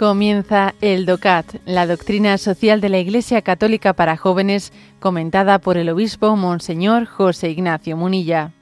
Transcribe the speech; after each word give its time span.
Comienza 0.00 0.74
el 0.80 1.04
DOCAT, 1.04 1.56
la 1.66 1.86
doctrina 1.86 2.38
social 2.38 2.80
de 2.80 2.88
la 2.88 3.00
Iglesia 3.00 3.42
Católica 3.42 3.92
para 3.92 4.16
jóvenes, 4.16 4.72
comentada 4.98 5.58
por 5.58 5.76
el 5.76 5.90
obispo 5.90 6.34
Monseñor 6.36 7.04
José 7.04 7.50
Ignacio 7.50 7.98
Munilla. 7.98 8.52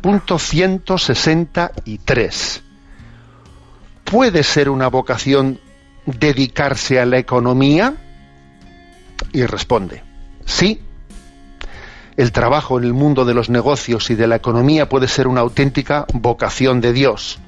Punto 0.00 0.38
163. 0.38 2.62
¿Puede 4.04 4.42
ser 4.44 4.70
una 4.70 4.88
vocación 4.88 5.60
dedicarse 6.06 6.98
a 6.98 7.04
la 7.04 7.18
economía? 7.18 8.06
Y 9.32 9.44
responde, 9.46 10.02
sí. 10.44 10.82
El 12.16 12.32
trabajo 12.32 12.78
en 12.78 12.84
el 12.84 12.92
mundo 12.92 13.24
de 13.24 13.34
los 13.34 13.48
negocios 13.48 14.10
y 14.10 14.14
de 14.14 14.26
la 14.26 14.36
economía 14.36 14.88
puede 14.88 15.08
ser 15.08 15.26
una 15.26 15.40
auténtica 15.40 16.06
vocación 16.12 16.80
de 16.80 16.92
Dios. 16.92 17.38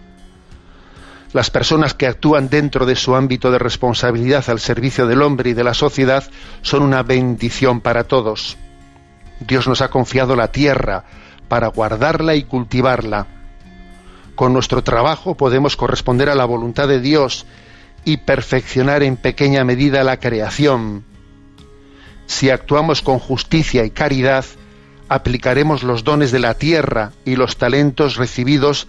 Las 1.33 1.51
personas 1.51 1.95
que 1.95 2.07
actúan 2.07 2.49
dentro 2.49 2.85
de 2.87 2.95
su 2.95 3.15
ámbito 3.15 3.51
de 3.51 3.59
responsabilidad 3.59 4.49
al 4.49 4.61
servicio 4.61 5.07
del 5.07 5.23
hombre 5.23 5.51
y 5.51 5.55
de 5.55 5.65
la 5.65 5.75
sociedad 5.75 6.25
son 6.61 6.83
una 6.83 7.03
bendición 7.03 7.81
para 7.81 8.05
todos. 8.05 8.57
Dios 9.41 9.67
nos 9.67 9.81
ha 9.81 9.89
confiado 9.89 10.37
la 10.37 10.53
tierra 10.53 11.05
para 11.49 11.69
guardarla 11.69 12.35
y 12.35 12.45
cultivarla. 12.45 13.27
Con 14.35 14.53
nuestro 14.53 14.83
trabajo 14.83 15.37
podemos 15.37 15.77
corresponder 15.77 16.29
a 16.29 16.35
la 16.35 16.45
voluntad 16.45 16.87
de 16.87 17.01
Dios 17.01 17.47
y 18.05 18.19
perfeccionar 18.19 19.03
en 19.03 19.17
pequeña 19.17 19.65
medida 19.65 20.05
la 20.05 20.19
creación 20.19 21.05
si 22.33 22.51
actuamos 22.51 23.03
con 23.03 23.19
justicia 23.19 23.85
y 23.85 23.91
caridad, 23.91 24.45
aplicaremos 25.09 25.83
los 25.83 26.03
dones 26.03 26.33
de 26.33 26.39
la 26.39 26.55
tierra 26.55 27.13
y 27.25 27.37
los 27.37 27.59
talentos 27.59 28.17
recibidos 28.17 28.89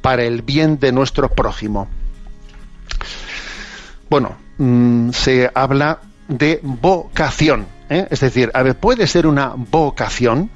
para 0.00 0.22
el 0.22 0.42
bien 0.42 0.78
de 0.78 0.92
nuestro 0.92 1.28
prójimo. 1.28 1.88
Bueno, 4.08 4.36
mm, 4.58 5.10
se 5.10 5.50
habla 5.52 5.98
de 6.28 6.60
vocación, 6.62 7.66
¿eh? 7.90 8.06
es 8.08 8.20
decir, 8.20 8.52
a 8.54 8.62
ver, 8.62 8.76
puede 8.76 9.08
ser 9.08 9.26
una 9.26 9.52
vocación 9.56 10.48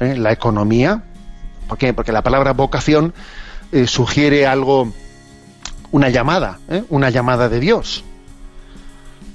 ¿eh? 0.00 0.16
la 0.16 0.32
economía, 0.32 1.04
¿por 1.68 1.78
qué? 1.78 1.94
Porque 1.94 2.10
la 2.10 2.22
palabra 2.22 2.52
vocación 2.52 3.14
eh, 3.70 3.86
sugiere 3.86 4.46
algo, 4.46 4.92
una 5.92 6.08
llamada, 6.08 6.58
una 6.88 7.10
llamada 7.10 7.48
de 7.48 7.60
Dios. 7.60 8.04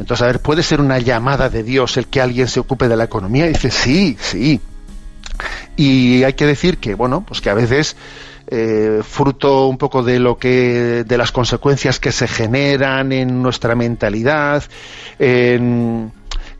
Entonces, 0.01 0.23
a 0.23 0.25
ver, 0.25 0.39
¿puede 0.39 0.63
ser 0.63 0.81
una 0.81 0.97
llamada 0.97 1.47
de 1.47 1.61
Dios 1.61 1.95
el 1.95 2.07
que 2.07 2.21
alguien 2.21 2.47
se 2.47 2.59
ocupe 2.59 2.87
de 2.87 2.97
la 2.97 3.03
economía? 3.03 3.45
Y 3.45 3.49
dice, 3.49 3.69
sí, 3.69 4.17
sí. 4.19 4.59
Y 5.75 6.23
hay 6.23 6.33
que 6.33 6.47
decir 6.47 6.79
que, 6.79 6.95
bueno, 6.95 7.23
pues 7.23 7.39
que 7.39 7.51
a 7.51 7.53
veces, 7.53 7.95
eh, 8.47 9.01
fruto 9.07 9.67
un 9.67 9.77
poco 9.77 10.01
de 10.01 10.19
lo 10.19 10.39
que, 10.39 11.03
de 11.05 11.17
las 11.19 11.31
consecuencias 11.31 11.99
que 11.99 12.11
se 12.11 12.27
generan 12.27 13.11
en 13.11 13.43
nuestra 13.43 13.75
mentalidad, 13.75 14.63
en, 15.19 16.11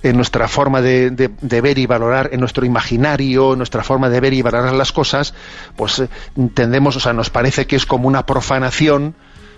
nuestra 0.03 0.47
forma 0.47 0.80
de, 0.84 1.31
ver 1.42 1.80
y 1.80 1.88
valorar, 1.88 2.30
en 2.34 2.42
nuestro 2.42 2.64
imaginario, 2.64 3.53
en 3.53 3.58
nuestra 3.58 3.84
forma 3.84 4.08
de 4.08 4.19
ver 4.19 4.36
y 4.36 4.44
valorar 4.44 4.73
las 4.73 4.92
cosas, 4.92 5.34
pues 5.75 5.97
eh, 5.97 6.09
entendemos, 6.38 6.96
o 6.96 7.00
sea, 7.00 7.13
nos 7.13 7.31
parece 7.31 7.66
que 7.66 7.75
es 7.75 7.88
como 7.88 8.08
una 8.08 8.23
profanación 8.23 9.16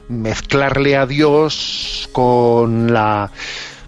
mezclarle 0.07 0.95
a 0.95 1.05
Dios 1.05 2.09
con 2.13 2.94
la 2.94 3.31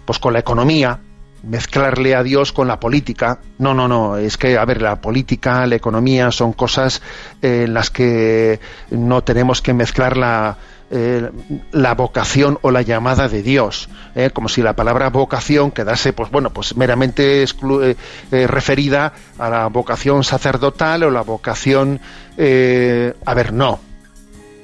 pues 0.06 0.18
con 0.18 0.32
la 0.32 0.38
economía, 0.38 1.00
mezclarle 1.42 2.14
a 2.14 2.22
Dios 2.22 2.52
con 2.52 2.68
la 2.68 2.80
política. 2.80 3.38
No, 3.58 3.74
no, 3.74 3.88
no, 3.88 4.16
es 4.16 4.36
que, 4.36 4.56
a 4.56 4.64
ver, 4.64 4.82
la 4.82 5.00
política, 5.00 5.66
la 5.66 5.76
economía 5.76 6.30
son 6.30 6.52
cosas 6.52 7.02
en 7.42 7.74
las 7.74 7.90
que 7.90 8.60
no 8.90 9.22
tenemos 9.22 9.62
que 9.62 9.72
mezclar 9.72 10.16
la, 10.16 10.56
eh, 10.90 11.30
la 11.72 11.94
vocación 11.94 12.58
o 12.62 12.70
la 12.70 12.82
llamada 12.82 13.28
de 13.28 13.42
Dios, 13.42 13.88
¿eh? 14.14 14.30
como 14.32 14.48
si 14.48 14.62
la 14.62 14.74
palabra 14.74 15.10
vocación 15.10 15.70
quedase, 15.70 16.12
pues 16.12 16.30
bueno, 16.30 16.50
pues 16.50 16.76
meramente 16.76 17.42
eh, 17.42 18.46
referida 18.46 19.12
a 19.38 19.50
la 19.50 19.66
vocación 19.66 20.22
sacerdotal 20.24 21.04
o 21.04 21.10
la 21.10 21.22
vocación, 21.22 22.00
a 22.38 23.34
ver, 23.34 23.52
no, 23.52 23.80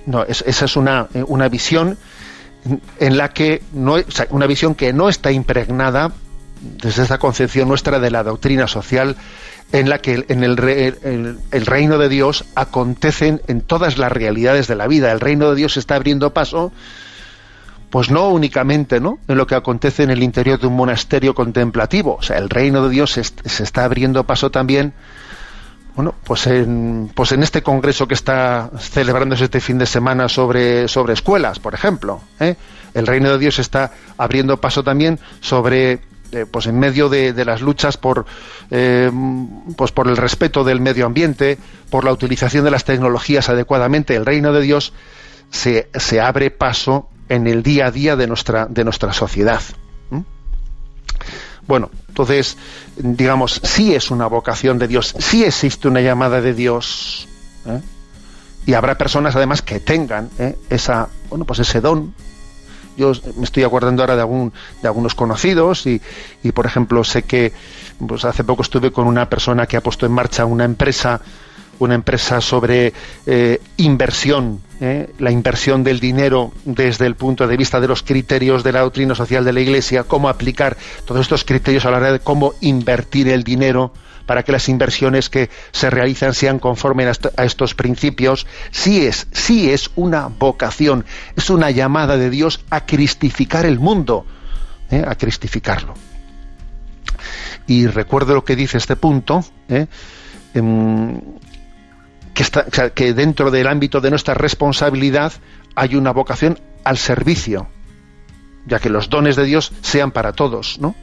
no, 0.07 0.23
esa 0.23 0.65
es 0.65 0.77
una, 0.77 1.09
una 1.27 1.49
visión 1.49 1.99
en 3.01 3.17
la 3.17 3.31
que 3.31 3.63
no, 3.73 3.97
una 4.31 4.47
visión 4.47 4.75
que 4.75 4.93
no 4.93 5.09
está 5.09 5.33
impregnada 5.33 6.13
desde 6.61 7.03
esta 7.03 7.19
concepción 7.19 7.69
nuestra 7.69 7.99
de 7.99 8.11
la 8.11 8.23
doctrina 8.23 8.69
social 8.69 9.17
en 9.73 9.89
la 9.89 9.99
que 9.99 10.25
en 10.29 10.45
el, 10.45 10.59
el, 10.61 11.67
reino 11.67 11.99
de 11.99 12.09
Dios 12.09 12.45
acontecen 12.55 13.41
en 13.49 13.63
todas 13.63 13.99
las 13.99 14.13
realidades 14.13 14.69
de 14.69 14.77
la 14.77 14.87
vida. 14.87 15.11
El 15.13 15.21
reino 15.21 15.51
de 15.51 15.57
Dios 15.57 15.77
está 15.77 15.95
abriendo 15.97 16.35
paso, 16.35 16.73
pues 17.91 18.11
no 18.11 18.29
únicamente 18.29 19.01
¿no? 19.01 19.19
en 19.29 19.39
lo 19.39 19.47
que 19.47 19.55
acontece 19.55 20.03
en 20.03 20.11
el 20.11 20.23
interior 20.23 20.61
de 20.61 20.67
un 20.67 20.77
monasterio 20.77 21.35
contemplativo. 21.35 22.17
O 22.21 22.23
sea, 22.23 22.37
el 22.37 22.51
reino 22.51 22.87
de 22.87 22.91
Dios 22.91 23.13
se, 23.13 23.25
se 23.25 23.63
está 23.63 23.85
abriendo 23.85 24.25
paso 24.25 24.51
también 24.51 24.93
bueno, 25.95 26.15
pues 26.25 26.47
en, 26.47 27.11
pues 27.15 27.33
en 27.33 27.43
este 27.43 27.63
congreso 27.63 28.09
que 28.09 28.15
está 28.15 28.71
celebrándose 28.79 29.45
este 29.45 29.61
fin 29.61 29.79
de 29.79 29.87
semana 29.87 30.29
sobre, 30.29 30.89
sobre 30.89 31.13
escuelas, 31.13 31.59
por 31.59 31.75
ejemplo, 31.75 32.21
¿eh? 32.41 32.57
el 32.95 33.07
reino 33.07 33.31
de 33.31 33.39
Dios 33.39 33.59
está 33.59 33.93
abriendo 34.17 34.61
paso 34.61 34.83
también 34.83 35.19
sobre, 35.41 36.01
eh, 36.33 36.47
pues 36.51 36.67
en 36.67 36.79
medio 36.79 37.09
de, 37.09 37.33
las 37.45 37.61
luchas 37.61 37.99
por, 37.99 38.25
eh, 38.71 39.11
pues 39.77 39.93
por 39.93 40.09
el 40.09 40.17
respeto 40.17 40.65
del 40.65 40.81
medio 40.81 41.05
ambiente, 41.05 41.59
por 41.91 42.05
la 42.05 42.13
utilización 42.13 42.65
de 42.65 42.71
las 42.71 42.85
tecnologías 42.85 43.51
adecuadamente, 43.51 44.17
el 44.17 44.25
reino 44.25 44.53
de 44.53 44.63
Dios 44.63 44.95
se, 45.51 45.91
se 45.95 46.21
abre 46.21 46.51
paso 46.51 47.09
en 47.29 47.47
el 47.47 47.63
día 47.63 47.87
a 47.87 47.91
día 47.91 48.17
de 48.17 48.27
nuestra, 48.27 48.67
de 48.67 48.85
nuestra 48.85 49.13
sociedad. 49.13 49.61
Bueno, 51.67 51.91
entonces, 52.09 52.57
digamos, 52.97 53.61
sí 53.63 53.95
es 53.95 54.11
una 54.11 54.27
vocación 54.27 54.79
de 54.79 54.89
Dios, 54.89 55.15
sí 55.19 55.45
existe 55.45 55.89
una 55.89 56.01
llamada 56.01 56.41
de 56.41 56.55
Dios. 56.55 57.29
¿eh? 57.67 57.81
Y 58.67 58.75
habrá 58.75 58.97
personas 58.99 59.37
además 59.37 59.63
que 59.63 59.81
tengan 59.81 60.31
¿eh? 60.39 60.57
esa, 60.71 61.09
bueno, 61.29 61.45
pues 61.45 61.61
ese 61.61 61.81
don. 61.81 62.15
Yo 62.97 63.13
me 63.37 63.45
estoy 63.45 63.63
acordando 63.63 64.03
ahora 64.03 64.17
de, 64.17 64.21
algún, 64.21 64.53
de 64.83 64.89
algunos 64.89 65.15
conocidos 65.15 65.87
y, 65.87 66.03
y, 66.43 66.53
por 66.53 66.67
ejemplo, 66.67 67.03
sé 67.05 67.23
que 67.23 67.53
pues 68.07 68.25
hace 68.27 68.45
poco 68.45 68.63
estuve 68.63 68.93
con 68.93 69.07
una 69.07 69.31
persona 69.31 69.67
que 69.67 69.79
ha 69.79 69.81
puesto 69.81 70.05
en 70.05 70.13
marcha 70.13 70.45
una 70.45 70.65
empresa 70.65 71.23
una 71.79 71.95
empresa 71.95 72.41
sobre 72.41 72.93
eh, 73.27 73.61
inversión, 73.77 74.61
eh, 74.81 75.11
la 75.19 75.31
inversión 75.31 75.85
del 75.85 76.01
dinero 76.01 76.53
desde 76.65 77.07
el 77.07 77.17
punto 77.17 77.47
de 77.47 77.57
vista 77.57 77.81
de 77.81 77.89
los 77.89 78.03
criterios 78.03 78.63
de 78.63 78.73
la 78.73 78.81
doctrina 78.81 79.15
social 79.15 79.45
de 79.45 79.53
la 79.53 79.61
Iglesia, 79.61 80.05
cómo 80.05 80.29
aplicar 80.29 80.77
todos 81.05 81.23
estos 81.23 81.45
criterios 81.45 81.85
a 81.85 81.91
la 81.91 81.99
hora 81.99 82.13
de 82.13 82.21
cómo 82.21 82.55
invertir 82.61 83.29
el 83.29 83.43
dinero 83.45 83.93
para 84.27 84.45
que 84.45 84.53
las 84.53 84.69
inversiones 84.69 85.29
que 85.29 85.51
se 85.73 85.91
realizan 85.91 86.35
sean 86.35 86.59
conformes 86.59 87.19
a 87.37 87.45
estos 87.45 87.75
principios, 87.75 88.47
sí 88.71 89.05
es, 89.05 89.27
sí 89.33 89.71
es 89.71 89.91
una 89.97 90.29
vocación, 90.29 91.05
es 91.37 91.51
una 91.51 91.71
llamada 91.71 92.17
de 92.17 92.31
Dios 92.31 92.65
a 92.71 92.87
cristificar 92.87 93.67
el 93.67 93.81
mundo, 93.81 94.25
eh, 94.91 95.05
a 95.07 95.17
cristificarlo. 95.17 95.95
Y 97.67 97.87
recuerdo 97.87 98.35
lo 98.35 98.45
que 98.45 98.57
dice 98.57 98.79
este 98.79 98.97
punto, 98.97 99.45
que, 102.35 102.43
está, 102.43 102.67
que 102.91 103.15
dentro 103.15 103.51
del 103.51 103.67
ámbito 103.67 104.01
de 104.01 104.11
nuestra 104.11 104.35
responsabilidad 104.35 105.33
hay 105.75 105.97
una 105.97 106.13
vocación 106.13 106.59
al 106.85 106.99
servicio, 106.99 107.69
ya 108.67 108.79
que 108.79 108.91
los 108.91 109.11
dones 109.11 109.37
de 109.37 109.45
Dios 109.45 109.73
sean 109.81 110.11
para 110.11 110.33
todos, 110.33 110.79
¿no? 110.81 110.95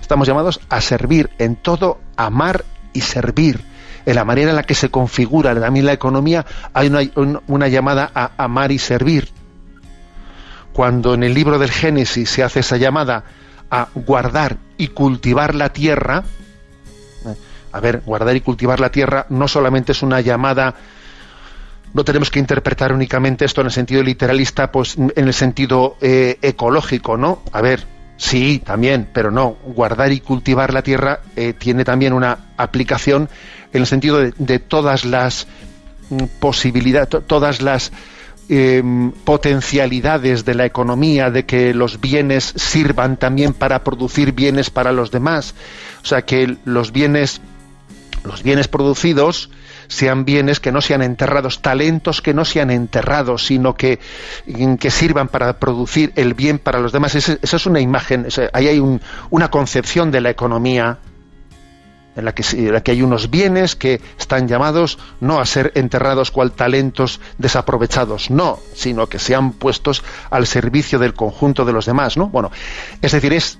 Estamos 0.00 0.26
llamados 0.26 0.60
a 0.68 0.80
servir 0.80 1.30
en 1.38 1.56
todo, 1.56 2.00
amar 2.16 2.64
y 2.92 3.02
servir. 3.02 3.60
En 4.04 4.16
la 4.16 4.24
manera 4.24 4.50
en 4.50 4.56
la 4.56 4.64
que 4.64 4.74
se 4.74 4.90
configura 4.90 5.54
también 5.54 5.86
la 5.86 5.92
economía 5.92 6.44
hay 6.74 6.88
una, 6.88 7.40
una 7.46 7.68
llamada 7.68 8.10
a 8.14 8.32
amar 8.36 8.72
y 8.72 8.78
servir. 8.78 9.28
Cuando 10.72 11.14
en 11.14 11.22
el 11.22 11.34
libro 11.34 11.58
del 11.58 11.70
Génesis 11.70 12.30
se 12.30 12.42
hace 12.42 12.60
esa 12.60 12.78
llamada 12.78 13.24
a 13.70 13.88
guardar 13.94 14.56
y 14.76 14.88
cultivar 14.88 15.54
la 15.54 15.72
tierra, 15.72 16.24
a 17.72 17.80
ver, 17.80 18.02
guardar 18.04 18.36
y 18.36 18.40
cultivar 18.40 18.80
la 18.80 18.90
tierra 18.90 19.26
no 19.28 19.48
solamente 19.48 19.92
es 19.92 20.02
una 20.02 20.20
llamada, 20.20 20.74
no 21.94 22.04
tenemos 22.04 22.30
que 22.30 22.38
interpretar 22.38 22.92
únicamente 22.92 23.44
esto 23.44 23.60
en 23.60 23.66
el 23.66 23.72
sentido 23.72 24.02
literalista, 24.02 24.72
pues 24.72 24.96
en 24.96 25.12
el 25.16 25.34
sentido 25.34 25.96
eh, 26.00 26.38
ecológico, 26.40 27.16
¿no? 27.16 27.42
A 27.52 27.60
ver, 27.60 27.86
sí, 28.16 28.62
también, 28.64 29.08
pero 29.12 29.30
no, 29.30 29.56
guardar 29.64 30.12
y 30.12 30.20
cultivar 30.20 30.72
la 30.72 30.82
tierra 30.82 31.20
eh, 31.36 31.52
tiene 31.52 31.84
también 31.84 32.12
una 32.12 32.38
aplicación 32.56 33.28
en 33.72 33.80
el 33.80 33.86
sentido 33.86 34.18
de, 34.18 34.58
todas 34.58 35.04
las 35.04 35.46
mm, 36.10 36.24
posibilidades, 36.40 37.08
todas 37.26 37.60
las 37.60 37.92
em, 38.48 39.12
potencialidades 39.12 40.44
de 40.44 40.54
la 40.54 40.64
economía, 40.64 41.30
de 41.30 41.44
que 41.44 41.74
los 41.74 42.00
bienes 42.00 42.54
sirvan 42.56 43.16
también 43.18 43.52
para 43.54 43.84
producir 43.84 44.32
bienes 44.32 44.70
para 44.70 44.92
los 44.92 45.10
demás. 45.10 45.54
O 46.02 46.06
sea, 46.06 46.22
que 46.22 46.56
los 46.64 46.92
bienes, 46.92 47.40
los 48.24 48.42
bienes 48.42 48.68
producidos 48.68 49.50
sean 49.88 50.24
bienes 50.24 50.60
que 50.60 50.72
no 50.72 50.80
sean 50.80 51.02
enterrados, 51.02 51.60
talentos 51.60 52.22
que 52.22 52.34
no 52.34 52.44
sean 52.44 52.70
enterrados, 52.70 53.46
sino 53.46 53.74
que, 53.74 54.00
que 54.78 54.90
sirvan 54.90 55.28
para 55.28 55.58
producir 55.58 56.12
el 56.16 56.34
bien 56.34 56.58
para 56.58 56.80
los 56.80 56.92
demás. 56.92 57.14
Esa, 57.14 57.38
es 57.42 57.66
una 57.66 57.80
imagen, 57.80 58.26
ahí 58.52 58.68
hay 58.68 59.00
una 59.30 59.50
concepción 59.50 60.10
de 60.10 60.20
la 60.20 60.30
economía 60.30 60.98
en 62.16 62.24
la, 62.24 62.34
que, 62.34 62.44
en 62.52 62.72
la 62.72 62.82
que 62.82 62.90
hay 62.92 63.02
unos 63.02 63.30
bienes 63.30 63.74
que 63.74 64.00
están 64.18 64.46
llamados 64.46 64.98
no 65.20 65.40
a 65.40 65.46
ser 65.46 65.72
enterrados 65.74 66.30
cual 66.30 66.52
talentos 66.52 67.20
desaprovechados, 67.38 68.30
no, 68.30 68.58
sino 68.74 69.08
que 69.08 69.18
sean 69.18 69.52
puestos 69.52 70.02
al 70.30 70.46
servicio 70.46 70.98
del 70.98 71.14
conjunto 71.14 71.64
de 71.64 71.72
los 71.72 71.86
demás, 71.86 72.16
¿no? 72.16 72.28
Bueno, 72.28 72.50
es 73.00 73.12
decir, 73.12 73.32
es 73.32 73.58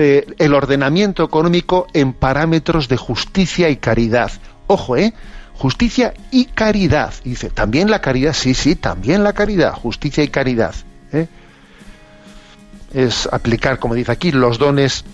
eh, 0.00 0.24
el 0.38 0.54
ordenamiento 0.54 1.24
económico 1.24 1.88
en 1.92 2.12
parámetros 2.12 2.86
de 2.86 2.96
justicia 2.96 3.68
y 3.68 3.78
caridad. 3.78 4.30
Ojo, 4.68 4.96
¿eh? 4.96 5.12
Justicia 5.54 6.14
y 6.30 6.44
caridad. 6.44 7.12
dice, 7.24 7.50
también 7.50 7.90
la 7.90 8.00
caridad, 8.00 8.32
sí, 8.32 8.54
sí, 8.54 8.76
también 8.76 9.24
la 9.24 9.32
caridad, 9.32 9.72
justicia 9.74 10.22
y 10.22 10.28
caridad. 10.28 10.72
¿eh? 11.12 11.26
Es 12.94 13.28
aplicar, 13.32 13.80
como 13.80 13.94
dice 13.94 14.12
aquí, 14.12 14.30
los 14.30 14.58
dones 14.58 15.04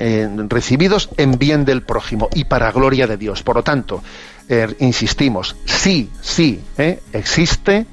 eh, 0.00 0.28
recibidos 0.48 1.08
en 1.16 1.38
bien 1.38 1.64
del 1.64 1.84
prójimo 1.84 2.28
y 2.34 2.42
para 2.42 2.72
gloria 2.72 3.06
de 3.06 3.16
Dios. 3.16 3.44
Por 3.44 3.54
lo 3.54 3.62
tanto, 3.62 4.02
insistimos, 4.80 5.54
sí, 5.64 6.10
sí, 6.22 6.60
existe 7.12 7.86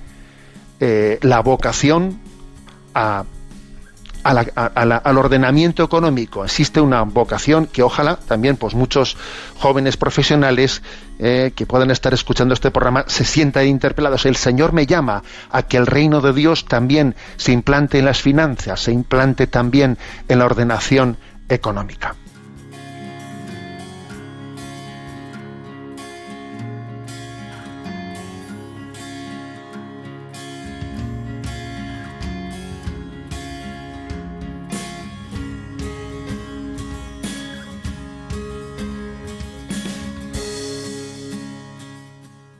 la 0.79 1.39
vocación 1.41 2.19
a, 2.95 3.25
al 4.23 5.17
ordenamiento 5.17 5.83
económico. 5.83 6.45
Existe 6.45 6.81
una 6.81 7.03
vocación 7.03 7.67
que 7.67 7.83
ojalá 7.83 8.15
también 8.15 8.57
pues 8.57 8.73
muchos 8.73 9.17
jóvenes 9.59 9.97
profesionales 9.97 10.81
que 11.17 11.65
puedan 11.67 11.91
estar 11.91 12.13
escuchando 12.13 12.53
este 12.53 12.71
programa 12.71 13.05
se 13.07 13.25
sientan 13.25 13.67
interpelados. 13.67 14.25
El 14.25 14.35
Señor 14.35 14.73
me 14.73 14.85
llama 14.85 15.23
a 15.51 15.63
que 15.63 15.77
el 15.77 15.87
reino 15.87 16.21
de 16.21 16.33
Dios 16.33 16.65
también 16.65 17.15
se 17.37 17.51
implante 17.51 17.99
en 17.99 18.05
las 18.05 18.21
finanzas, 18.21 18.79
se 18.81 18.91
implante 18.91 19.47
también 19.47 19.97
en 20.27 20.39
la 20.39 20.45
ordenación 20.45 21.17
económica. 21.49 22.15